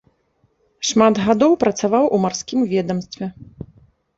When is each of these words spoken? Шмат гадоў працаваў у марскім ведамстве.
Шмат 0.91 1.15
гадоў 1.27 1.53
працаваў 1.65 2.09
у 2.15 2.21
марскім 2.25 2.59
ведамстве. 2.73 3.25